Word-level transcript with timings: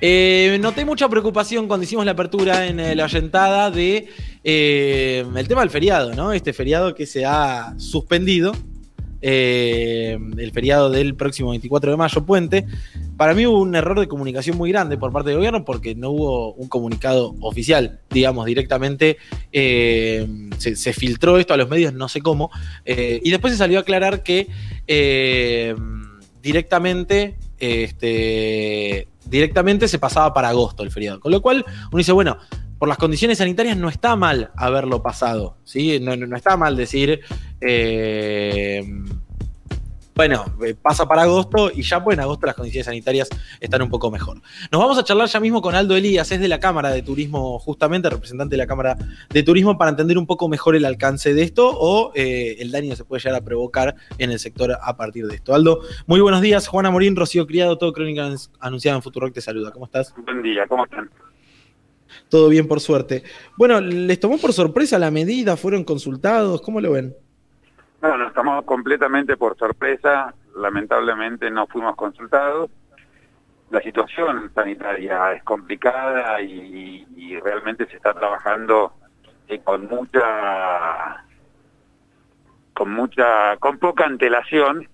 Eh, 0.00 0.58
noté 0.60 0.84
mucha 0.84 1.08
preocupación 1.08 1.66
cuando 1.68 1.84
hicimos 1.84 2.04
la 2.04 2.12
apertura 2.12 2.66
en 2.66 2.96
la 2.96 3.04
oyentada 3.04 3.70
de 3.70 4.08
el 4.44 5.48
tema 5.48 5.62
del 5.62 5.70
feriado, 5.70 6.14
¿no? 6.14 6.32
Este 6.32 6.52
feriado 6.52 6.94
que 6.94 7.06
se 7.06 7.24
ha 7.24 7.74
suspendido 7.78 8.52
eh, 9.22 10.18
el 10.36 10.52
feriado 10.52 10.90
del 10.90 11.14
próximo 11.14 11.50
24 11.50 11.90
de 11.90 11.96
mayo, 11.96 12.24
puente. 12.24 12.66
Para 13.16 13.34
mí 13.34 13.46
hubo 13.46 13.60
un 13.60 13.74
error 13.74 13.98
de 13.98 14.08
comunicación 14.08 14.56
muy 14.56 14.70
grande 14.70 14.98
por 14.98 15.12
parte 15.12 15.30
del 15.30 15.38
gobierno 15.38 15.64
porque 15.64 15.94
no 15.94 16.10
hubo 16.10 16.52
un 16.52 16.68
comunicado 16.68 17.34
oficial, 17.40 18.00
digamos, 18.10 18.46
directamente 18.46 19.16
eh, 19.52 20.28
se, 20.58 20.92
filtró 20.92 21.38
esto 21.38 21.54
a 21.54 21.56
los 21.56 21.68
medios, 21.68 21.94
no 21.94 22.08
sé 22.08 22.20
cómo, 22.20 22.50
eh, 22.84 23.20
y 23.24 23.30
después 23.30 23.52
se 23.52 23.58
salió 23.58 23.78
a 23.78 23.82
aclarar 23.82 24.22
que 24.22 24.46
directamente, 26.42 27.36
este, 27.58 29.08
directamente 29.24 29.88
se 29.88 29.98
pasaba 29.98 30.32
para 30.32 30.48
agosto 30.48 30.82
el 30.82 30.90
feriado. 30.90 31.20
Con 31.20 31.32
lo 31.32 31.42
cual 31.42 31.64
uno 31.90 31.98
dice, 31.98 32.12
bueno, 32.12 32.38
por 32.78 32.88
las 32.88 32.98
condiciones 32.98 33.38
sanitarias 33.38 33.76
no 33.76 33.88
está 33.88 34.16
mal 34.16 34.50
haberlo 34.56 35.02
pasado, 35.02 35.56
¿sí? 35.64 35.98
No, 36.00 36.12
está 36.36 36.56
mal 36.56 36.76
decir, 36.76 37.20
eh, 37.60 38.82
bueno, 40.16 40.46
eh, 40.64 40.74
pasa 40.74 41.06
para 41.06 41.22
agosto 41.22 41.70
y 41.70 41.82
ya 41.82 42.02
pues 42.02 42.16
en 42.16 42.22
agosto 42.22 42.46
las 42.46 42.56
condiciones 42.56 42.86
sanitarias 42.86 43.28
están 43.60 43.82
un 43.82 43.90
poco 43.90 44.10
mejor. 44.10 44.40
Nos 44.72 44.80
vamos 44.80 44.98
a 44.98 45.04
charlar 45.04 45.28
ya 45.28 45.40
mismo 45.40 45.60
con 45.60 45.74
Aldo 45.74 45.94
Elías, 45.94 46.32
es 46.32 46.40
de 46.40 46.48
la 46.48 46.58
Cámara 46.58 46.90
de 46.90 47.02
Turismo, 47.02 47.58
justamente 47.58 48.08
representante 48.08 48.54
de 48.54 48.56
la 48.56 48.66
Cámara 48.66 48.96
de 49.28 49.42
Turismo, 49.42 49.76
para 49.76 49.90
entender 49.90 50.16
un 50.16 50.26
poco 50.26 50.48
mejor 50.48 50.74
el 50.74 50.86
alcance 50.86 51.34
de 51.34 51.42
esto 51.42 51.70
o 51.70 52.12
eh, 52.14 52.56
el 52.60 52.72
daño 52.72 52.90
que 52.90 52.96
se 52.96 53.04
puede 53.04 53.22
llegar 53.22 53.38
a 53.38 53.44
provocar 53.44 53.94
en 54.16 54.30
el 54.30 54.38
sector 54.38 54.78
a 54.80 54.96
partir 54.96 55.26
de 55.26 55.34
esto. 55.34 55.54
Aldo, 55.54 55.80
muy 56.06 56.20
buenos 56.20 56.40
días. 56.40 56.66
Juana 56.66 56.90
Morín, 56.90 57.14
Rocío 57.14 57.46
Criado, 57.46 57.76
todo 57.76 57.92
Crónica 57.92 58.26
Anunciada 58.58 58.96
en 58.96 59.02
Futurock 59.02 59.34
te 59.34 59.42
saluda. 59.42 59.70
¿Cómo 59.70 59.84
estás? 59.84 60.14
Buen 60.24 60.42
día, 60.42 60.66
¿cómo 60.66 60.84
están? 60.84 61.10
Todo 62.30 62.48
bien, 62.48 62.66
por 62.66 62.80
suerte. 62.80 63.22
Bueno, 63.58 63.82
¿les 63.82 64.18
tomó 64.18 64.38
por 64.38 64.54
sorpresa 64.54 64.98
la 64.98 65.10
medida? 65.10 65.58
¿Fueron 65.58 65.84
consultados? 65.84 66.62
¿Cómo 66.62 66.80
lo 66.80 66.92
ven? 66.92 67.14
No, 68.06 68.16
nos 68.16 68.32
tomamos 68.34 68.64
completamente 68.64 69.36
por 69.36 69.58
sorpresa. 69.58 70.32
Lamentablemente 70.54 71.50
no 71.50 71.66
fuimos 71.66 71.96
consultados. 71.96 72.70
La 73.70 73.80
situación 73.80 74.48
sanitaria 74.54 75.32
es 75.32 75.42
complicada 75.42 76.40
y, 76.40 77.04
realmente 77.42 77.86
se 77.86 77.96
está 77.96 78.14
trabajando 78.14 78.92
eh, 79.48 79.60
con 79.62 79.86
mucha 79.88 81.24
con 82.72 82.92
mucha 82.92 83.56
con 83.58 83.78
poca 83.78 84.04
antelación 84.04 84.88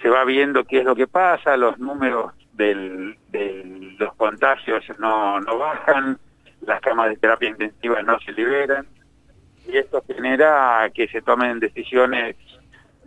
se 0.00 0.08
va 0.08 0.24
viendo 0.24 0.64
qué 0.64 0.78
es 0.78 0.84
lo 0.84 0.96
que 0.96 1.06
pasa 1.06 1.56
los 1.56 1.78
números 1.78 2.32
de 2.52 3.94
los 3.98 4.14
contagios 4.16 4.84
no, 4.98 5.40
no 5.40 5.58
bajan 5.58 6.18
las 6.62 6.80
camas 6.80 7.10
de 7.10 7.16
terapia 7.16 7.50
intensiva 7.50 8.02
no 8.02 8.18
se 8.20 8.32
liberan 8.32 8.86
y 9.66 9.76
esto 9.76 10.02
genera 10.06 10.90
que 10.92 11.08
se 11.08 11.22
tomen 11.22 11.60
decisiones 11.60 12.36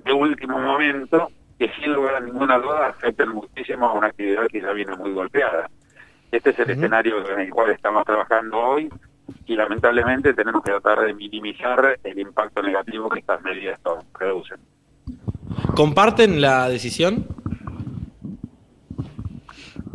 de 0.04 0.14
último 0.14 0.60
momento 0.60 1.30
que 1.58 1.72
sin 1.80 1.94
lugar 1.94 2.16
a 2.16 2.20
ninguna 2.20 2.58
duda 2.60 2.88
afectan 2.88 3.30
muchísimo 3.30 3.88
a 3.88 3.94
una 3.94 4.08
actividad 4.08 4.48
que 4.48 4.62
ya 4.62 4.72
viene 4.72 4.96
muy 4.96 5.12
golpeada. 5.12 5.70
Este 6.32 6.52
es 6.52 6.60
el 6.60 6.72
escenario 6.72 7.28
en 7.32 7.40
el 7.40 7.50
cual 7.50 7.72
estamos 7.72 8.06
trabajando 8.06 8.58
hoy 8.58 8.90
y 9.46 9.56
lamentablemente 9.56 10.34
tenemos 10.34 10.64
que 10.64 10.72
tratar 10.72 11.02
de 11.02 11.14
minimizar 11.14 12.00
el 12.04 12.20
impacto 12.20 12.62
negativo 12.62 13.10
que 13.10 13.20
estas 13.20 13.42
medidas 13.42 13.80
producen. 14.18 14.60
¿Comparten 15.76 16.42
la 16.42 16.70
decisión? 16.70 17.28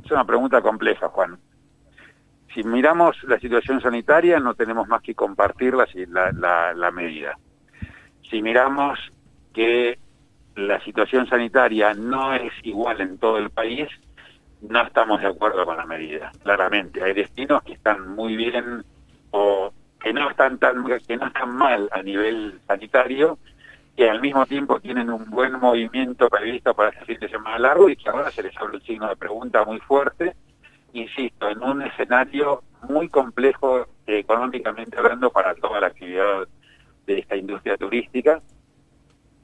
Es 0.05 0.11
una 0.11 0.25
pregunta 0.25 0.61
compleja, 0.61 1.09
Juan 1.09 1.39
si 2.55 2.63
miramos 2.65 3.17
la 3.25 3.39
situación 3.39 3.81
sanitaria, 3.81 4.39
no 4.39 4.55
tenemos 4.55 4.89
más 4.89 5.03
que 5.03 5.15
compartir 5.15 5.75
la, 5.75 6.73
la, 6.75 6.91
medida. 6.91 7.39
Si 8.29 8.43
miramos 8.43 8.99
que 9.53 9.99
la 10.57 10.81
situación 10.81 11.27
sanitaria 11.27 11.95
no 11.95 12.35
es 12.35 12.53
igual 12.63 13.01
en 13.01 13.19
todo 13.19 13.39
el 13.39 13.51
país, 13.51 13.89
no 14.61 14.83
estamos 14.83 15.21
de 15.21 15.29
acuerdo 15.29 15.65
con 15.65 15.77
la 15.77 15.87
medida, 15.87 16.31
claramente. 16.43 17.03
Hay 17.03 17.15
destinos 17.15 17.63
que 17.63 17.73
están 17.73 18.15
muy 18.15 18.37
bien 18.37 18.85
o 19.31 19.73
que 20.01 20.13
no 20.13 20.29
están 20.31 20.59
tan 20.59 20.85
que 20.85 21.17
no 21.17 21.27
están 21.27 21.57
mal 21.57 21.89
a 21.91 22.03
nivel 22.03 22.61
sanitario, 22.67 23.39
que 23.97 24.11
al 24.11 24.21
mismo 24.21 24.47
tiempo 24.47 24.81
tienen 24.81 25.11
un 25.11 25.31
buen 25.31 25.59
movimiento 25.59 26.29
previsto 26.29 26.75
para 26.75 26.91
este 26.91 27.05
fin 27.05 27.19
de 27.21 27.29
semana 27.29 27.59
largo 27.59 27.89
y 27.89 27.97
que 27.97 28.11
ahora 28.11 28.31
se 28.31 28.43
les 28.43 28.57
abre 28.57 28.77
un 28.77 28.83
signo 28.83 29.09
de 29.09 29.17
pregunta 29.17 29.65
muy 29.65 29.79
fuerte 29.81 30.35
insisto, 30.93 31.49
en 31.49 31.63
un 31.63 31.83
escenario 31.83 32.63
muy 32.89 33.09
complejo 33.09 33.87
económicamente 34.07 34.99
hablando 34.99 35.31
para 35.31 35.55
toda 35.55 35.81
la 35.81 35.89
actividad 35.89 36.47
de 37.07 37.19
esta 37.19 37.37
industria 37.37 37.77
turística, 37.77 38.41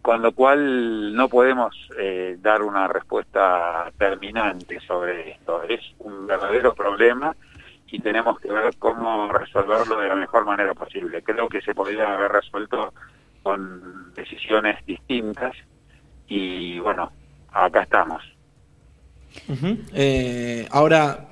con 0.02 0.22
lo 0.22 0.32
cual 0.32 1.14
no 1.14 1.28
podemos 1.28 1.74
eh, 1.98 2.36
dar 2.40 2.62
una 2.62 2.88
respuesta 2.88 3.90
terminante 3.98 4.80
sobre 4.80 5.32
esto. 5.32 5.62
Es 5.64 5.80
un 5.98 6.26
verdadero 6.26 6.74
problema 6.74 7.34
y 7.90 8.00
tenemos 8.00 8.38
que 8.40 8.50
ver 8.50 8.76
cómo 8.78 9.32
resolverlo 9.32 9.98
de 9.98 10.08
la 10.08 10.14
mejor 10.14 10.44
manera 10.44 10.74
posible. 10.74 11.22
Creo 11.22 11.48
que 11.48 11.60
se 11.62 11.74
podría 11.74 12.14
haber 12.14 12.32
resuelto 12.32 12.92
con 13.42 14.12
decisiones 14.14 14.84
distintas 14.86 15.54
y 16.26 16.78
bueno, 16.80 17.10
acá 17.52 17.82
estamos. 17.82 18.22
Eh, 19.94 20.66
ahora, 20.70 21.28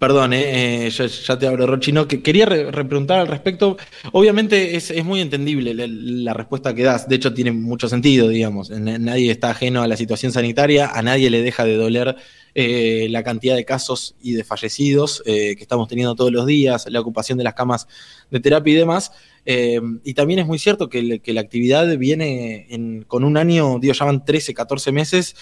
Perdón, 0.00 0.32
eh, 0.32 0.86
eh 0.86 0.90
ya, 0.90 1.38
te 1.38 1.46
abro, 1.46 1.66
Rochino, 1.66 2.08
que 2.08 2.22
quería 2.22 2.46
repreguntar 2.46 3.20
al 3.20 3.28
respecto. 3.28 3.76
Obviamente 4.12 4.74
es, 4.74 5.04
muy 5.04 5.20
entendible 5.20 5.74
la, 5.74 6.32
respuesta 6.32 6.74
que 6.74 6.82
das, 6.82 7.06
de 7.06 7.16
hecho 7.16 7.34
tiene 7.34 7.52
mucho 7.52 7.86
sentido, 7.86 8.26
digamos. 8.28 8.70
Nadie 8.70 9.30
está 9.30 9.50
ajeno 9.50 9.82
a 9.82 9.86
la 9.86 9.98
situación 9.98 10.32
sanitaria, 10.32 10.86
a 10.86 11.02
nadie 11.02 11.28
le 11.28 11.42
deja 11.42 11.66
de 11.66 11.76
doler 11.76 12.16
eh, 12.54 13.08
la 13.10 13.22
cantidad 13.22 13.54
de 13.54 13.66
casos 13.66 14.14
y 14.22 14.32
de 14.32 14.42
fallecidos 14.42 15.22
eh, 15.26 15.54
que 15.54 15.62
estamos 15.62 15.86
teniendo 15.86 16.14
todos 16.14 16.32
los 16.32 16.46
días, 16.46 16.86
la 16.88 16.98
ocupación 16.98 17.36
de 17.36 17.44
las 17.44 17.52
camas 17.52 17.86
de 18.30 18.40
terapia 18.40 18.72
y 18.72 18.76
demás. 18.76 19.12
Y 19.44 20.14
también 20.14 20.40
es 20.40 20.46
muy 20.46 20.58
cierto 20.58 20.88
que, 20.88 21.20
la 21.24 21.40
actividad 21.40 21.96
viene 21.96 23.04
con 23.06 23.24
un 23.24 23.36
año, 23.36 23.78
digo, 23.80 23.94
ya 23.94 24.04
van 24.04 24.24
13, 24.24 24.54
14 24.54 24.92
meses 24.92 25.36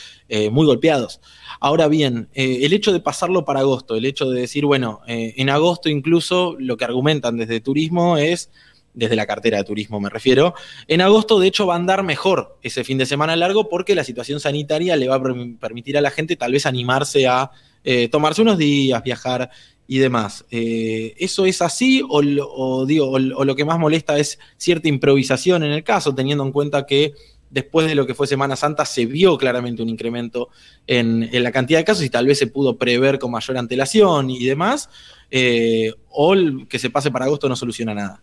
muy 0.50 0.66
golpeados. 0.66 1.20
Ahora 1.60 1.88
bien, 1.88 2.28
eh, 2.34 2.60
el 2.62 2.72
hecho 2.72 2.92
de 2.92 3.00
pasarlo 3.00 3.44
para 3.44 3.60
agosto, 3.60 3.96
el 3.96 4.04
hecho 4.04 4.30
de 4.30 4.40
decir, 4.40 4.64
bueno, 4.64 5.00
eh, 5.08 5.34
en 5.36 5.50
agosto 5.50 5.88
incluso 5.88 6.54
lo 6.58 6.76
que 6.76 6.84
argumentan 6.84 7.36
desde 7.36 7.60
turismo 7.60 8.16
es, 8.16 8.50
desde 8.94 9.16
la 9.16 9.26
cartera 9.26 9.58
de 9.58 9.64
turismo 9.64 10.00
me 10.00 10.08
refiero, 10.08 10.54
en 10.86 11.00
agosto 11.00 11.38
de 11.38 11.48
hecho 11.48 11.66
va 11.66 11.74
a 11.74 11.76
andar 11.76 12.02
mejor 12.02 12.58
ese 12.62 12.84
fin 12.84 12.98
de 12.98 13.06
semana 13.06 13.36
largo 13.36 13.68
porque 13.68 13.94
la 13.94 14.04
situación 14.04 14.40
sanitaria 14.40 14.96
le 14.96 15.08
va 15.08 15.16
a 15.16 15.22
permitir 15.60 15.98
a 15.98 16.00
la 16.00 16.10
gente 16.10 16.36
tal 16.36 16.52
vez 16.52 16.64
animarse 16.66 17.26
a 17.26 17.50
eh, 17.84 18.08
tomarse 18.08 18.42
unos 18.42 18.58
días, 18.58 19.02
viajar 19.02 19.50
y 19.88 19.98
demás. 19.98 20.46
¿Eso 20.50 21.46
es 21.46 21.60
así 21.62 22.04
o, 22.08 22.86
digo, 22.86 23.10
o 23.10 23.18
lo 23.44 23.56
que 23.56 23.64
más 23.64 23.78
molesta 23.80 24.18
es 24.18 24.38
cierta 24.56 24.86
improvisación 24.86 25.64
en 25.64 25.72
el 25.72 25.82
caso, 25.82 26.14
teniendo 26.14 26.44
en 26.44 26.52
cuenta 26.52 26.86
que 26.86 27.14
después 27.50 27.86
de 27.88 27.94
lo 27.94 28.06
que 28.06 28.14
fue 28.14 28.26
Semana 28.26 28.56
Santa, 28.56 28.84
se 28.84 29.06
vio 29.06 29.38
claramente 29.38 29.82
un 29.82 29.88
incremento 29.88 30.50
en, 30.86 31.28
la 31.32 31.52
cantidad 31.52 31.78
de 31.78 31.84
casos 31.84 32.04
y 32.04 32.10
tal 32.10 32.26
vez 32.26 32.38
se 32.38 32.46
pudo 32.46 32.76
prever 32.76 33.18
con 33.18 33.30
mayor 33.30 33.56
antelación 33.56 34.30
y 34.30 34.44
demás, 34.44 34.90
eh, 35.30 35.94
o 36.10 36.34
que 36.68 36.78
se 36.78 36.90
pase 36.90 37.10
para 37.10 37.24
agosto 37.24 37.48
no 37.48 37.56
soluciona 37.56 37.94
nada. 37.94 38.20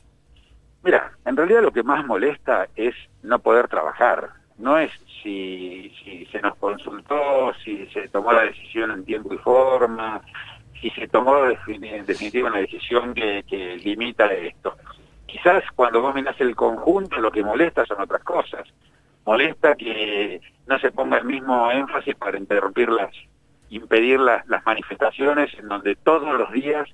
Mira, 0.84 1.12
en 1.26 1.36
realidad 1.36 1.64
lo 1.64 1.72
que 1.72 1.84
más 1.84 2.06
molesta 2.06 2.68
es 2.76 2.94
no 3.24 3.40
poder 3.40 3.68
trabajar, 3.68 4.30
no 4.60 4.78
es 4.78 4.92
si, 5.24 5.92
se 6.32 6.40
nos 6.40 6.56
consultó, 6.58 7.52
si 7.64 7.88
se 7.88 8.08
tomó 8.10 8.32
la 8.32 8.44
decisión 8.44 8.92
en 8.92 9.04
tiempo 9.04 9.34
y 9.34 9.38
forma, 9.40 10.22
si 10.82 10.90
se 10.92 11.08
tomó 11.08 11.46
en 11.48 12.06
definitiva 12.06 12.50
una 12.50 12.60
decisión 12.60 13.14
que, 13.14 13.44
que 13.48 13.78
limita 13.78 14.26
esto. 14.28 14.76
Quizás 15.26 15.64
cuando 15.76 16.02
vos 16.02 16.14
mirás 16.14 16.40
el 16.40 16.56
conjunto 16.56 17.18
lo 17.18 17.32
que 17.32 17.44
molesta 17.44 17.86
son 17.86 18.02
otras 18.02 18.24
cosas 18.24 18.68
molesta 19.26 19.76
que 19.76 20.40
no 20.68 20.80
se 20.80 20.92
ponga 20.92 21.18
el 21.18 21.26
mismo 21.26 21.72
énfasis 21.72 22.16
para 22.16 22.38
interrumpirlas, 22.38 23.12
impedir 23.70 24.20
las, 24.20 24.48
las 24.48 24.66
manifestaciones 24.66 25.54
en 25.58 25.68
donde 25.68 25.96
todos 25.96 26.38
los 26.38 26.52
días 26.52 26.88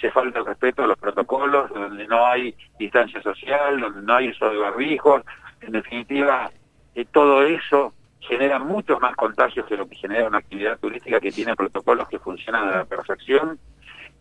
se 0.00 0.10
falta 0.10 0.38
el 0.40 0.46
respeto 0.46 0.82
a 0.82 0.86
los 0.86 0.98
protocolos, 0.98 1.70
donde 1.70 2.06
no 2.06 2.24
hay 2.26 2.54
distancia 2.78 3.22
social, 3.22 3.80
donde 3.80 4.02
no 4.02 4.14
hay 4.14 4.28
uso 4.30 4.48
de 4.50 4.58
barbijos, 4.58 5.22
en 5.60 5.72
definitiva, 5.72 6.50
eh, 6.94 7.04
todo 7.12 7.42
eso 7.44 7.92
genera 8.28 8.58
muchos 8.58 9.00
más 9.00 9.14
contagios 9.16 9.66
que 9.66 9.76
lo 9.76 9.86
que 9.88 9.96
genera 9.96 10.28
una 10.28 10.38
actividad 10.38 10.78
turística 10.78 11.20
que 11.20 11.32
tiene 11.32 11.56
protocolos 11.56 12.08
que 12.08 12.18
funcionan 12.18 12.68
a 12.68 12.76
la 12.78 12.84
perfección. 12.84 13.58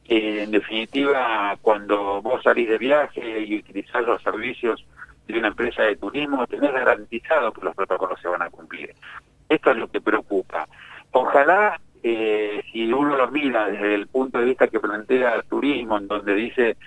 Eh, 0.06 0.44
en 0.44 0.52
definitiva, 0.52 1.56
cuando 1.62 2.22
vos 2.22 2.44
salís 2.44 2.68
de 2.68 2.78
viaje 2.78 3.42
y 3.42 3.60
utilizás 3.60 4.04
los 4.04 4.22
servicios 4.22 4.86
de 5.28 5.38
una 5.38 5.50
empresa 5.50 5.84
de 5.84 5.96
turismo, 5.96 6.48
tener 6.48 6.72
garantizado 6.72 7.54
que 7.54 7.62
los 7.62 7.76
protocolos 7.76 8.20
se 8.20 8.28
van 8.28 8.42
a 8.42 8.50
cumplir. 8.50 8.94
Esto 9.48 9.72
es 9.72 9.78
lo 9.78 9.88
que 9.90 10.02
preocupa. 10.02 10.68
Ojalá 11.12 11.80
eh, 12.04 12.64
si 12.72 12.92
uno 12.92 13.16
lo 13.16 13.30
mira 13.30 13.68
desde 13.68 13.94
el 13.94 14.08
punto 14.08 14.40
de 14.40 14.46
vista 14.46 14.68
que 14.68 14.80
plantea 14.80 15.36
el 15.36 15.44
turismo, 15.44 15.98
en 15.98 16.08
donde 16.08 16.34
dice 16.34 16.78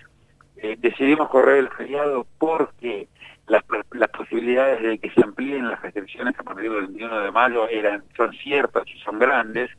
eh, 0.56 0.76
decidimos 0.78 1.28
correr 1.28 1.58
el 1.58 1.69
feriado 1.69 2.26
porque 2.38 3.08
las, 3.46 3.62
las 3.93 4.08
posibilidades 4.11 4.82
de 4.82 4.99
que 4.99 5.11
se 5.11 5.23
amplíen 5.23 5.69
las 5.69 5.81
restricciones 5.82 6.38
a 6.38 6.43
partir 6.43 6.70
del 6.70 6.87
21 6.87 7.20
de 7.20 7.31
mayo 7.31 7.69
eran 7.69 8.02
son 8.17 8.32
ciertas 8.32 8.85
y 8.87 8.99
son 9.00 9.19
grandes, 9.19 9.70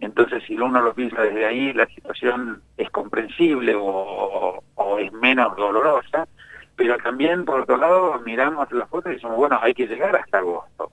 entonces 0.00 0.42
si 0.44 0.54
uno 0.54 0.80
lo 0.80 0.94
piensa 0.94 1.22
desde 1.22 1.44
ahí, 1.44 1.72
la 1.72 1.86
situación 1.86 2.62
es 2.76 2.90
comprensible 2.90 3.74
o, 3.76 4.62
es 4.98 5.12
menos 5.12 5.56
dolorosa, 5.56 6.26
pero 6.76 6.96
también 6.98 7.44
por 7.44 7.60
otro 7.60 7.76
lado 7.76 8.20
miramos 8.24 8.70
las 8.72 8.88
fotos 8.88 9.12
y 9.12 9.14
decimos, 9.16 9.36
bueno, 9.36 9.58
hay 9.60 9.74
que 9.74 9.86
llegar 9.86 10.14
hasta 10.16 10.38
agosto. 10.38 10.90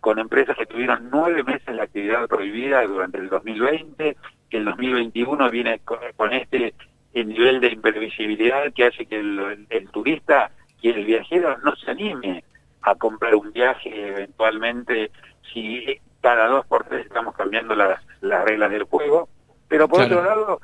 Con 0.00 0.18
empresas 0.18 0.56
que 0.56 0.66
tuvieron 0.66 1.08
nueve 1.10 1.42
meses 1.42 1.74
la 1.74 1.84
actividad 1.84 2.26
prohibida 2.28 2.82
durante 2.86 3.18
el 3.18 3.28
2020, 3.28 4.16
que 4.48 4.56
el 4.56 4.64
2021 4.64 5.50
viene 5.50 5.80
con, 5.80 6.32
este 6.32 6.74
nivel 7.14 7.60
de 7.60 7.68
imprevisibilidad 7.68 8.72
que 8.72 8.86
hace 8.86 9.06
que 9.06 9.18
el, 9.18 9.88
turista 9.90 10.50
y 10.80 10.90
el 10.90 11.04
viajero 11.04 11.56
no 11.58 11.74
se 11.76 11.90
anime 11.90 12.44
a 12.82 12.94
comprar 12.94 13.34
un 13.34 13.52
viaje 13.52 14.08
eventualmente 14.08 15.10
si 15.52 16.00
cada 16.20 16.48
dos 16.48 16.66
por 16.66 16.84
tres 16.84 17.06
estamos 17.06 17.34
cambiando 17.34 17.74
las, 17.74 18.00
reglas 18.20 18.70
del 18.70 18.84
juego. 18.84 19.28
Pero 19.68 19.88
por 19.88 20.02
otro 20.02 20.22
lado, 20.22 20.60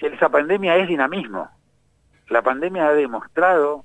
esa 0.00 0.28
pandemia 0.28 0.76
es 0.76 0.88
dinamismo. 0.88 1.48
La 2.28 2.42
pandemia 2.42 2.88
ha 2.88 2.94
demostrado 2.94 3.84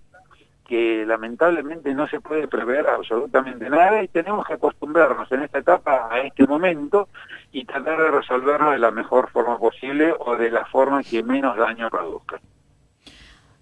que 0.68 1.04
lamentablemente 1.06 1.96
no 1.96 2.08
se 2.08 2.22
puede 2.22 2.48
prever 2.48 2.88
absolutamente 2.88 3.70
nada 3.72 4.04
y 4.04 4.08
tenemos 4.08 4.46
que 4.46 4.54
acostumbrarnos 4.54 5.32
en 5.32 5.42
esta 5.42 5.58
etapa 5.58 6.10
a 6.12 6.20
este 6.20 6.46
momento 6.46 7.10
y 7.52 7.66
tratar 7.66 7.98
de 8.00 8.12
resolverlo 8.12 8.70
de 8.70 8.78
la 8.78 8.92
mejor 8.92 9.32
forma 9.32 9.58
posible 9.58 10.14
o 10.20 10.36
de 10.36 10.52
la 10.52 10.66
forma 10.66 11.02
que 11.02 11.24
menos 11.24 11.58
daño 11.58 11.90
produzca. 11.90 12.40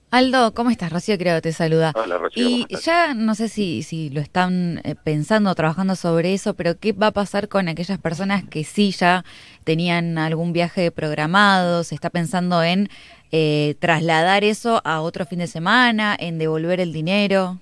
Aldo, 0.10 0.54
¿cómo 0.54 0.70
estás? 0.70 0.94
Rocío 0.94 1.18
creo 1.18 1.42
te 1.42 1.52
saluda. 1.52 1.92
Hola, 1.94 2.18
Rocío, 2.18 2.48
y 2.48 2.66
ya 2.78 3.14
no 3.14 3.36
sé 3.36 3.50
si, 3.50 3.84
si 3.84 4.10
lo 4.10 4.22
están 4.22 4.80
eh, 4.86 4.96
pensando, 4.96 5.54
trabajando 5.54 5.98
sobre 5.98 6.34
eso, 6.34 6.54
pero 6.54 6.80
¿qué 6.80 6.94
va 6.94 7.08
a 7.08 7.12
pasar 7.12 7.50
con 7.50 7.68
aquellas 7.68 8.00
personas 8.00 8.46
que 8.46 8.64
sí 8.64 8.92
ya 8.92 9.26
tenían 9.66 10.18
algún 10.18 10.54
viaje 10.54 10.92
programado? 10.92 11.84
¿Se 11.84 11.94
está 11.94 12.10
pensando 12.10 12.64
en 12.64 12.88
eh, 13.34 13.76
trasladar 13.80 14.46
eso 14.46 14.82
a 14.86 15.02
otro 15.02 15.26
fin 15.26 15.40
de 15.40 15.48
semana, 15.48 16.16
en 16.18 16.38
devolver 16.38 16.80
el 16.80 16.94
dinero? 16.94 17.58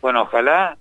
Bueno, 0.00 0.22
ojalá 0.22 0.78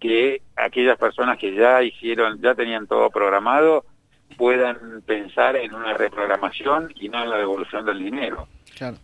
que 0.00 0.42
aquellas 0.54 0.98
personas 0.98 1.38
que 1.38 1.54
ya 1.54 1.82
hicieron, 1.82 2.42
ya 2.42 2.54
tenían 2.54 2.86
todo 2.86 3.08
programado, 3.08 3.86
puedan 4.36 5.02
pensar 5.02 5.56
en 5.56 5.74
una 5.74 5.94
reprogramación 5.94 6.92
y 6.96 7.08
no 7.08 7.22
en 7.22 7.30
la 7.30 7.38
devolución 7.38 7.84
del 7.84 7.98
dinero 7.98 8.48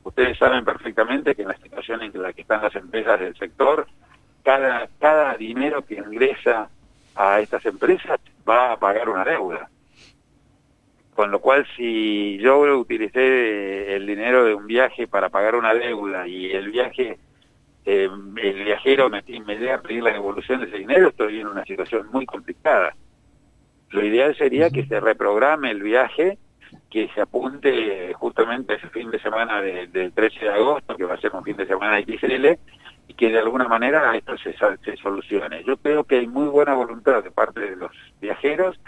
Ustedes 0.05 0.38
saben 0.38 0.64
perfectamente 0.64 1.34
que 1.34 1.43
en 1.43 1.49
la 1.49 1.56
situación 1.56 2.02
en 2.02 2.23
la 2.23 2.32
que 2.32 2.43
están 2.43 2.62
las 2.62 2.75
empresas 2.75 3.20
del 3.20 3.37
sector, 3.37 3.87
cada, 4.43 4.88
cada 4.99 5.34
dinero 5.34 5.84
que 5.84 5.96
ingresa 5.96 6.70
a 7.14 7.40
estas 7.40 7.64
empresas 7.67 8.19
va 8.49 8.73
a 8.73 8.78
pagar 8.78 9.08
una 9.08 9.25
deuda. 9.25 9.69
Con 11.14 11.31
lo 11.31 11.40
cual, 11.40 11.67
si 11.76 12.38
yo 12.38 12.61
utilicé 12.79 13.96
el 13.96 14.06
dinero 14.06 14.44
de 14.44 14.55
un 14.55 14.67
viaje 14.67 15.06
para 15.06 15.29
pagar 15.31 15.55
una 15.56 15.75
deuda 15.75 16.26
y 16.26 16.50
el 16.52 16.70
viaje, 16.70 17.19
eh, 17.84 18.08
el 18.37 18.64
viajero 18.64 19.08
me, 19.08 19.22
me 19.44 19.56
llega 19.56 19.76
a 19.76 19.82
pedir 19.82 20.02
la 20.02 20.12
devolución 20.12 20.61
de 20.61 20.67
ese 20.67 20.79
dinero, 20.79 21.08
estoy 21.08 21.40
en 21.40 21.49
una 21.49 21.64
situación 21.64 22.08
muy 22.12 22.26
complicada. 22.26 22.94
Lo 23.91 24.05
ideal 24.05 24.37
sería 24.37 24.71
que 24.71 24.87
se 24.87 25.00
reprograme 25.00 25.71
el 25.71 25.83
viaje 25.83 26.38
que 26.91 27.09
se 27.15 27.21
apunte 27.21 28.12
justamente 28.15 28.75
ese 28.75 28.88
fin 28.88 29.11
de 29.11 29.21
semana 29.21 29.61
del 29.61 30.12
13 30.12 30.44
de 30.44 30.50
agosto, 30.50 30.97
que 30.97 31.05
va 31.05 31.15
a 31.15 31.21
ser 31.21 31.35
un 31.35 31.44
fin 31.44 31.56
de 31.56 31.67
semana 31.67 32.00
XL, 32.00 32.59
y 33.09 33.15
que 33.15 33.31
de 33.31 33.38
alguna 33.38 33.69
manera 33.69 34.17
esto 34.17 34.37
se, 34.38 34.55
se 34.55 34.97
solucione. 34.97 35.62
Yo 35.65 35.77
creo 35.77 36.05
que 36.05 36.19
hay 36.19 36.27
muy 36.27 36.49
buena 36.49 36.75
voluntad 36.75 37.23
de 37.23 37.31
parte 37.31 37.61
de 37.61 37.77
los 37.77 37.93
viajeros 38.21 38.79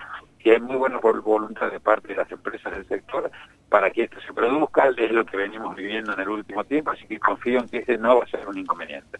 y 0.49 0.51
hay 0.51 0.61
muy 0.61 0.77
buena 0.77 0.99
voluntad 0.99 1.71
de 1.71 1.81
parte 1.81 2.09
de 2.09 2.17
las 2.17 2.33
empresas 2.33 2.73
del 2.73 2.87
sector 2.87 3.31
para 3.69 3.91
que 3.91 4.05
esto 4.05 4.19
se 4.27 4.33
produzca, 4.33 4.89
es 4.97 5.13
lo 5.13 5.27
que 5.27 5.37
venimos 5.37 5.77
viviendo 5.77 6.15
en 6.15 6.21
el 6.21 6.29
último 6.31 6.65
tiempo, 6.65 6.93
así 6.93 7.07
que 7.07 7.19
confío 7.19 7.61
en 7.61 7.69
que 7.69 7.79
ese 7.79 7.99
no 7.99 8.17
va 8.17 8.25
a 8.25 8.29
ser 8.29 8.49
un 8.49 8.57
inconveniente. 8.57 9.19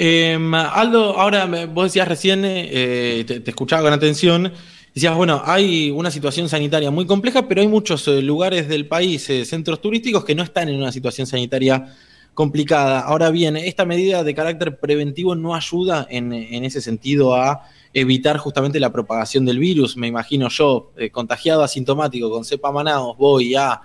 Eh, 0.00 0.38
Aldo, 0.52 1.18
ahora 1.18 1.46
vos 1.66 1.86
decías 1.86 2.06
recién, 2.06 2.42
eh, 2.44 3.24
te, 3.26 3.50
escuchaba 3.50 3.82
con 3.82 3.92
atención, 3.92 4.52
decías, 4.94 5.16
bueno, 5.16 5.42
hay 5.44 5.90
una 5.90 6.12
situación 6.12 6.48
sanitaria 6.48 6.92
muy 6.92 7.04
compleja, 7.04 7.48
pero 7.48 7.62
hay 7.62 7.66
muchos 7.66 8.06
eh, 8.06 8.22
lugares 8.22 8.68
del 8.68 8.86
país, 8.86 9.28
eh, 9.28 9.44
centros 9.44 9.80
turísticos, 9.80 10.24
que 10.24 10.36
no 10.36 10.44
están 10.44 10.68
en 10.68 10.76
una 10.76 10.92
situación 10.92 11.26
sanitaria 11.26 11.96
complicada. 12.32 13.00
Ahora 13.00 13.30
bien, 13.30 13.56
esta 13.56 13.84
medida 13.84 14.22
de 14.22 14.36
carácter 14.36 14.78
preventivo 14.78 15.34
no 15.34 15.56
ayuda 15.56 16.06
en, 16.08 16.32
ese 16.32 16.80
sentido 16.80 17.34
a 17.34 17.62
evitar 17.92 18.36
justamente 18.38 18.78
la 18.78 18.92
propagación 18.92 19.44
del 19.44 19.58
virus. 19.58 19.96
Me 19.96 20.06
imagino 20.06 20.48
yo, 20.48 20.92
eh, 20.96 21.10
contagiado 21.10 21.64
asintomático 21.64 22.30
con 22.30 22.44
cepa 22.44 22.70
Manaos, 22.70 23.16
voy 23.16 23.56
a 23.56 23.80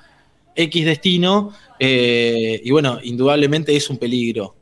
X 0.56 0.86
destino 0.86 1.51
y 1.80 2.69
bueno, 2.69 3.00
indudablemente 3.01 3.75
es 3.75 3.89
un 3.89 3.98
peligro 3.98 4.56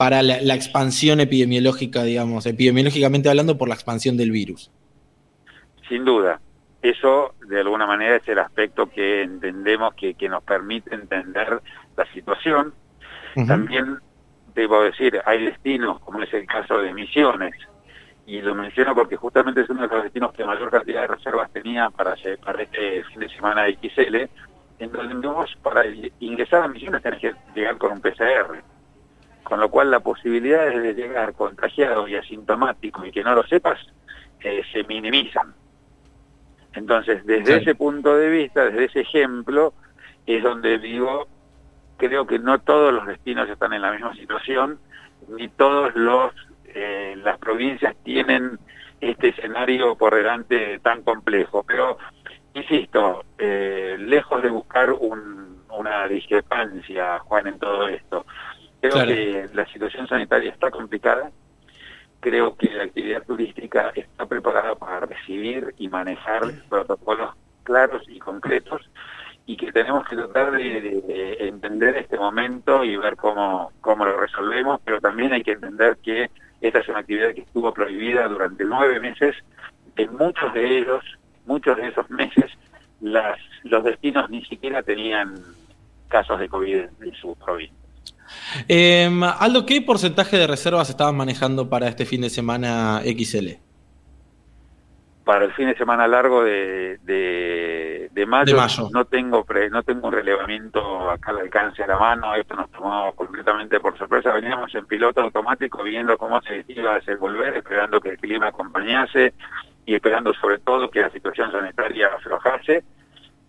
para 0.00 0.22
la, 0.22 0.54
expansión 0.54 1.20
epidemiológica, 1.20 2.04
digamos, 2.04 2.46
epidemiológicamente 2.46 3.28
hablando, 3.28 3.58
por 3.58 3.68
la 3.68 3.74
expansión 3.74 4.16
del 4.16 4.30
virus. 4.30 4.72
Sin 5.90 6.06
duda. 6.06 6.40
Eso, 6.80 7.34
de 7.46 7.60
alguna 7.60 7.86
manera, 7.86 8.16
es 8.16 8.26
el 8.26 8.38
aspecto 8.38 8.88
que 8.88 9.20
entendemos 9.20 9.92
que, 9.92 10.14
que 10.14 10.26
nos 10.30 10.42
permite 10.42 10.94
entender 10.94 11.60
la 11.98 12.12
situación. 12.14 12.72
También, 13.46 13.98
debo 14.54 14.82
decir, 14.84 15.20
hay 15.26 15.44
destinos, 15.44 16.00
como 16.00 16.22
es 16.22 16.32
el 16.32 16.46
caso 16.46 16.78
de 16.78 16.94
Misiones, 16.94 17.52
y 18.24 18.40
lo 18.40 18.54
menciono 18.54 18.94
porque 18.94 19.16
justamente 19.16 19.60
es 19.60 19.68
uno 19.68 19.86
de 19.86 19.94
los 19.94 20.04
destinos 20.04 20.32
que 20.32 20.46
mayor 20.46 20.70
cantidad 20.70 21.02
de 21.02 21.08
reservas 21.08 21.52
tenía 21.52 21.90
para, 21.90 22.14
para 22.42 22.62
este 22.62 23.04
fin 23.04 23.20
de 23.20 23.28
semana 23.28 23.64
de 23.64 23.74
XL, 23.74 24.16
en 24.82 24.92
donde 24.92 25.28
vos 25.28 25.54
para 25.62 25.84
ingresar 26.20 26.62
a 26.62 26.68
Misiones 26.68 27.02
tenés 27.02 27.20
que 27.20 27.34
llegar 27.54 27.76
con 27.76 27.92
un 27.92 28.00
PCR 28.00 28.59
con 29.50 29.58
lo 29.58 29.68
cual 29.68 29.90
la 29.90 29.98
posibilidad 29.98 30.64
de 30.64 30.94
llegar 30.94 31.34
contagiado 31.34 32.06
y 32.06 32.14
asintomático 32.14 33.04
y 33.04 33.10
que 33.10 33.24
no 33.24 33.34
lo 33.34 33.42
sepas 33.42 33.80
eh, 34.44 34.62
se 34.72 34.84
minimizan. 34.84 35.52
Entonces, 36.72 37.26
desde 37.26 37.56
ese 37.56 37.74
punto 37.74 38.16
de 38.16 38.30
vista, 38.30 38.66
desde 38.66 38.84
ese 38.84 39.00
ejemplo, 39.00 39.74
es 40.24 40.40
donde 40.44 40.78
digo, 40.78 41.26
creo 41.96 42.28
que 42.28 42.38
no 42.38 42.60
todos 42.60 42.94
los 42.94 43.04
destinos 43.08 43.50
están 43.50 43.72
en 43.72 43.82
la 43.82 43.90
misma 43.90 44.14
situación, 44.14 44.78
ni 45.26 45.48
todos 45.48 45.96
los 45.96 46.32
eh, 46.66 47.16
las 47.16 47.36
provincias 47.38 47.96
tienen 48.04 48.56
este 49.00 49.30
escenario 49.30 49.96
por 49.96 50.14
delante 50.14 50.78
tan 50.78 51.02
complejo. 51.02 51.64
Pero, 51.66 51.98
insisto, 52.54 53.24
eh, 53.36 53.96
lejos 53.98 54.44
de 54.44 54.50
buscar 54.50 54.92
una 54.92 56.06
discrepancia, 56.06 57.18
Juan, 57.18 57.48
en 57.48 57.58
todo 57.58 57.88
esto, 57.88 58.24
Creo 58.80 59.06
que 59.06 59.48
la 59.52 59.66
situación 59.66 60.06
sanitaria 60.08 60.50
está 60.50 60.70
complicada. 60.70 61.30
Creo 62.20 62.56
que 62.56 62.70
la 62.70 62.84
actividad 62.84 63.22
turística 63.24 63.92
está 63.94 64.26
preparada 64.26 64.74
para 64.74 65.00
recibir 65.06 65.74
y 65.78 65.88
manejar 65.88 66.42
protocolos 66.68 67.34
claros 67.62 68.02
y 68.08 68.18
concretos 68.18 68.90
y 69.46 69.56
que 69.56 69.72
tenemos 69.72 70.06
que 70.06 70.16
tratar 70.16 70.52
de, 70.52 71.36
entender 71.40 71.96
este 71.96 72.18
momento 72.18 72.84
y 72.84 72.96
ver 72.96 73.16
cómo, 73.16 73.72
cómo 73.80 74.04
lo 74.04 74.18
resolvemos, 74.18 74.80
pero 74.84 75.00
también 75.00 75.32
hay 75.32 75.42
que 75.42 75.52
entender 75.52 75.96
que 76.02 76.30
esta 76.60 76.78
es 76.78 76.88
una 76.88 77.00
actividad 77.00 77.34
que 77.34 77.40
estuvo 77.40 77.72
prohibida 77.72 78.28
durante 78.28 78.64
nueve 78.64 79.00
meses. 79.00 79.34
En 79.96 80.14
muchos 80.16 80.52
de 80.54 80.78
ellos, 80.78 81.04
muchos 81.46 81.76
de 81.76 81.88
esos 81.88 82.08
meses, 82.10 82.50
las, 83.00 83.38
los 83.64 83.82
destinos 83.82 84.30
ni 84.30 84.44
siquiera 84.44 84.82
tenían 84.82 85.34
casos 86.08 86.38
de 86.38 86.48
COVID 86.48 86.84
en 87.00 87.14
su 87.14 87.34
provincia. 87.36 87.79
Eh, 88.68 89.10
Aldo, 89.38 89.66
¿qué 89.66 89.80
porcentaje 89.82 90.36
de 90.36 90.46
reservas 90.46 90.90
estaban 90.90 91.16
manejando 91.16 91.68
para 91.68 91.88
este 91.88 92.04
fin 92.04 92.20
de 92.20 92.30
semana 92.30 93.00
XL? 93.04 93.58
Para 95.24 95.44
el 95.44 95.52
fin 95.52 95.68
de 95.68 95.76
semana 95.76 96.08
largo 96.08 96.42
de, 96.42 96.98
de, 97.04 98.26
mayo, 98.26 98.56
no 98.92 99.04
tengo 99.06 99.46
no 99.70 99.82
tengo 99.82 100.08
un 100.08 100.12
relevamiento 100.12 101.10
acá 101.10 101.30
al 101.30 101.38
alcance 101.38 101.82
a 101.82 101.86
la 101.86 101.98
mano, 101.98 102.34
esto 102.34 102.54
nos 102.54 102.70
tomó 102.70 103.12
completamente 103.14 103.80
por 103.80 103.96
sorpresa, 103.96 104.32
veníamos 104.32 104.74
en 104.74 104.86
piloto 104.86 105.20
automático 105.20 105.82
viendo 105.82 106.18
cómo 106.18 106.40
se 106.42 106.64
iba 106.68 106.92
a 106.92 106.94
desenvolver, 106.96 107.56
esperando 107.56 108.00
que 108.00 108.10
el 108.10 108.18
clima 108.18 108.48
acompañase 108.48 109.34
y 109.86 109.94
esperando 109.94 110.34
sobre 110.34 110.58
todo 110.58 110.90
que 110.90 111.00
la 111.00 111.10
situación 111.10 111.50
sanitaria 111.50 112.08
aflojase 112.08 112.84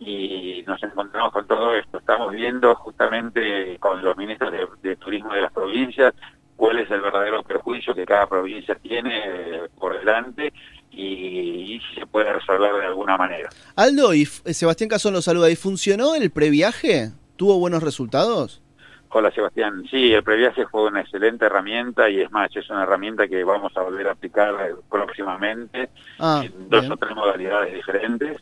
y 0.03 0.63
nos 0.65 0.81
encontramos 0.81 1.31
con 1.31 1.45
todo 1.45 1.75
esto. 1.75 1.99
Estamos 1.99 2.31
viendo 2.31 2.73
justamente 2.75 3.77
con 3.79 4.03
los 4.03 4.17
ministros 4.17 4.51
de, 4.81 4.95
turismo 4.95 5.31
de 5.33 5.41
las 5.41 5.53
provincias 5.53 6.13
cuál 6.55 6.79
es 6.79 6.89
el 6.89 7.01
verdadero 7.01 7.43
perjuicio 7.43 7.93
que 7.93 8.05
cada 8.05 8.27
provincia 8.27 8.75
tiene 8.75 9.21
eh, 9.25 9.61
por 9.79 9.97
delante 9.97 10.51
y, 10.91 11.79
si 11.79 11.99
se 11.99 12.05
puede 12.07 12.33
resolver 12.33 12.73
de 12.73 12.85
alguna 12.87 13.15
manera. 13.15 13.49
Aldo, 13.75 14.13
y 14.13 14.25
Sebastián 14.25 14.89
Cazón 14.89 15.13
lo 15.13 15.21
saluda, 15.21 15.49
¿y 15.49 15.55
funcionó 15.55 16.15
el 16.15 16.31
previaje? 16.31 17.11
¿Tuvo 17.35 17.59
buenos 17.59 17.83
resultados? 17.83 18.61
Hola 19.09 19.29
Sebastián, 19.31 19.83
sí, 19.89 20.13
el 20.13 20.23
previaje 20.23 20.65
fue 20.67 20.83
una 20.83 21.01
excelente 21.01 21.45
herramienta 21.45 22.09
y 22.09 22.21
es 22.21 22.31
más, 22.31 22.55
es 22.55 22.69
una 22.69 22.83
herramienta 22.83 23.27
que 23.27 23.43
vamos 23.43 23.75
a 23.75 23.81
volver 23.81 24.07
a 24.07 24.11
aplicar 24.13 24.55
próximamente 24.89 25.89
ah, 26.17 26.43
en 26.45 26.69
dos 26.69 26.89
o 26.89 26.97
tres 26.97 27.15
modalidades 27.15 27.73
diferentes. 27.73 28.37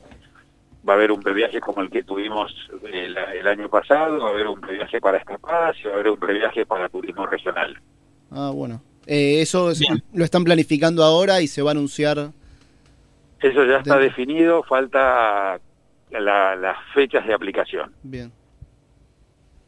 Va 0.87 0.93
a 0.93 0.95
haber 0.95 1.11
un 1.11 1.19
previaje 1.19 1.59
como 1.59 1.81
el 1.81 1.89
que 1.89 2.03
tuvimos 2.03 2.55
el, 2.91 3.47
año 3.47 3.69
pasado, 3.69 4.19
va 4.19 4.29
a 4.29 4.31
haber 4.31 4.47
un 4.47 4.61
previaje 4.61 5.01
para 5.01 5.17
escapadas 5.17 5.75
y 5.79 5.83
va 5.83 5.91
a 5.91 5.93
haber 5.95 6.09
un 6.09 6.17
previaje 6.17 6.65
para 6.65 6.87
turismo 6.89 7.25
regional. 7.25 7.77
Ah, 8.31 8.51
bueno. 8.53 8.81
Eh, 9.05 9.41
eso 9.41 9.71
lo 10.13 10.23
están 10.23 10.43
planificando 10.43 11.03
ahora 11.03 11.41
y 11.41 11.47
se 11.47 11.61
va 11.61 11.71
a 11.71 11.73
anunciar. 11.73 12.31
Eso 13.41 13.65
ya 13.65 13.77
está 13.77 13.97
definido, 13.97 14.63
falta 14.63 15.59
las 16.11 16.77
fechas 16.93 17.25
de 17.25 17.33
aplicación. 17.33 17.91
Bien. 18.03 18.31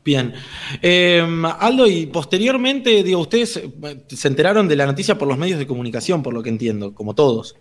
Bien. 0.03 0.33
Eh, 0.81 1.23
Aldo, 1.59 1.87
y 1.87 2.07
posteriormente, 2.07 3.03
digo, 3.03 3.19
ustedes 3.19 3.57
eh, 3.57 4.03
se 4.07 4.27
enteraron 4.27 4.67
de 4.67 4.75
la 4.75 4.85
noticia 4.85 5.17
por 5.17 5.27
los 5.27 5.37
medios 5.37 5.59
de 5.59 5.67
comunicación, 5.67 6.23
por 6.23 6.33
lo 6.33 6.41
que 6.41 6.49
entiendo, 6.49 6.93
como 6.93 7.13
todos. 7.13 7.55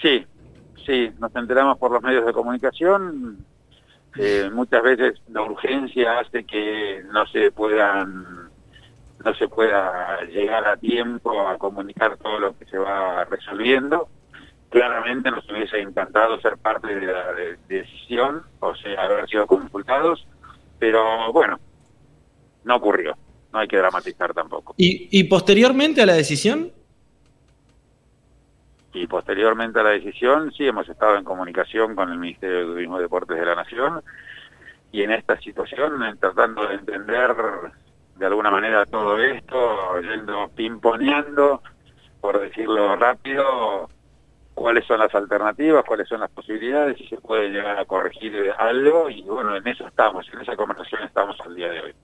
Sí, 0.00 0.24
sí, 0.84 1.10
nos 1.18 1.34
enteramos 1.34 1.78
por 1.78 1.90
los 1.90 2.02
medios 2.02 2.26
de 2.26 2.32
comunicación. 2.32 3.44
Muchas 4.52 4.82
veces 4.82 5.22
la 5.30 5.42
urgencia 5.42 6.18
hace 6.18 6.44
que 6.44 7.02
no 7.12 7.26
se 7.26 7.50
puedan 7.50 8.42
no 9.24 9.34
se 9.34 9.48
pueda 9.48 10.20
llegar 10.24 10.66
a 10.66 10.76
tiempo 10.76 11.46
a 11.46 11.56
comunicar 11.56 12.16
todo 12.16 12.38
lo 12.38 12.58
que 12.58 12.64
se 12.66 12.78
va 12.78 13.24
resolviendo. 13.24 14.08
Claramente 14.68 15.30
nos 15.30 15.48
hubiese 15.50 15.80
encantado 15.80 16.40
ser 16.40 16.56
parte 16.56 16.94
de 16.94 17.06
la 17.06 17.32
decisión, 17.68 18.42
o 18.60 18.74
sea, 18.74 19.02
haber 19.02 19.28
sido 19.28 19.46
consultados, 19.46 20.26
pero 20.78 21.32
bueno, 21.32 21.60
no 22.64 22.76
ocurrió. 22.76 23.16
No 23.52 23.58
hay 23.58 23.68
que 23.68 23.76
dramatizar 23.76 24.32
tampoco. 24.32 24.74
¿Y, 24.78 25.24
posteriormente 25.24 26.00
a 26.00 26.06
la 26.06 26.14
decisión? 26.14 26.72
Y 28.94 29.06
posteriormente 29.06 29.80
a 29.80 29.84
la 29.84 29.90
decisión, 29.90 30.52
sí, 30.52 30.66
hemos 30.66 30.88
estado 30.88 31.16
en 31.16 31.24
comunicación 31.24 31.94
con 31.94 32.10
el 32.10 32.18
Ministerio 32.18 32.58
de 32.58 32.64
Turismo 32.64 32.98
y 32.98 33.02
Deportes 33.02 33.38
de 33.38 33.46
la 33.46 33.54
Nación 33.54 34.02
y 34.92 35.02
en 35.02 35.10
esta 35.10 35.38
situación 35.40 36.18
tratando 36.20 36.66
de 36.66 36.74
entender 36.74 37.34
de 38.16 38.26
alguna 38.26 38.50
manera 38.50 38.84
todo 38.84 39.18
esto, 39.18 40.00
yendo 40.00 40.50
pimponeando, 40.54 41.62
por 42.20 42.38
decirlo 42.38 42.94
rápido, 42.96 43.88
cuáles 44.54 44.86
son 44.86 45.00
las 45.00 45.14
alternativas, 45.14 45.84
cuáles 45.84 46.08
son 46.08 46.20
las 46.20 46.30
posibilidades, 46.30 46.98
si 46.98 47.08
se 47.08 47.16
puede 47.16 47.48
llegar 47.48 47.78
a 47.78 47.86
corregir 47.86 48.52
algo, 48.58 49.08
y 49.08 49.22
bueno, 49.22 49.56
en 49.56 49.66
eso 49.66 49.86
estamos, 49.86 50.28
en 50.32 50.42
esa 50.42 50.54
conversación 50.54 51.02
estamos 51.02 51.40
al 51.40 51.54
día 51.54 51.68
de 51.70 51.80
hoy. 51.80 51.94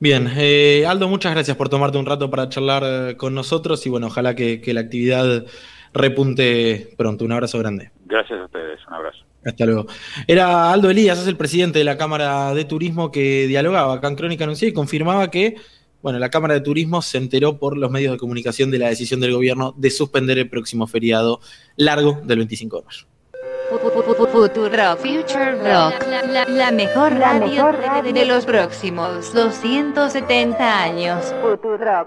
Bien, 0.00 0.30
eh, 0.36 0.84
Aldo, 0.86 1.08
muchas 1.08 1.32
gracias 1.32 1.56
por 1.56 1.68
tomarte 1.68 1.98
un 1.98 2.06
rato 2.06 2.30
para 2.30 2.48
charlar 2.48 2.82
eh, 2.84 3.16
con 3.16 3.34
nosotros 3.34 3.84
y 3.86 3.90
bueno, 3.90 4.06
ojalá 4.06 4.34
que, 4.36 4.62
la 4.66 4.80
actividad 4.80 5.44
repunte 5.92 6.90
pronto. 6.96 7.24
Un 7.24 7.32
abrazo 7.32 7.58
grande. 7.58 7.90
Gracias 8.06 8.38
a 8.38 8.44
ustedes, 8.44 8.78
un 8.86 8.94
abrazo. 8.94 9.18
Hasta 9.44 9.66
luego. 9.66 9.86
Era 10.26 10.72
Aldo 10.72 10.90
Elías, 10.90 11.18
es 11.18 11.26
el 11.26 11.36
presidente 11.36 11.80
de 11.80 11.84
la 11.84 11.96
Cámara 11.96 12.54
de 12.54 12.64
Turismo 12.64 13.10
que 13.10 13.46
dialogaba 13.48 13.94
acá 13.94 14.08
en 14.08 14.16
Crónica 14.16 14.44
Anunciada 14.44 14.70
y 14.70 14.74
confirmaba 14.74 15.30
que 15.30 15.56
bueno, 16.00 16.20
la 16.20 16.30
Cámara 16.30 16.54
de 16.54 16.60
Turismo 16.60 17.02
se 17.02 17.18
enteró 17.18 17.58
por 17.58 17.76
los 17.76 17.90
medios 17.90 18.12
de 18.12 18.18
comunicación 18.18 18.70
de 18.70 18.78
la 18.78 18.88
decisión 18.88 19.20
del 19.20 19.32
gobierno 19.32 19.74
de 19.76 19.90
suspender 19.90 20.38
el 20.38 20.48
próximo 20.48 20.86
feriado 20.86 21.40
largo 21.76 22.20
del 22.22 22.38
25 22.38 22.76
de 22.76 22.84
mayo. 22.84 23.06
Futuro 24.26 24.96
Future 24.96 25.52
Rock, 25.62 26.04
la, 26.48 26.72
mejor 26.72 27.14
radio 27.14 27.72
de 28.02 28.24
los 28.24 28.44
próximos 28.44 29.32
270 29.32 30.82
años. 30.82 31.32
Futuro 31.40 32.04